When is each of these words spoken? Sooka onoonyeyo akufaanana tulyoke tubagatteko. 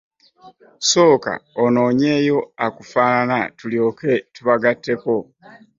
Sooka 0.89 1.33
onoonyeyo 1.63 2.37
akufaanana 2.65 3.39
tulyoke 3.57 4.11
tubagatteko. 4.33 5.13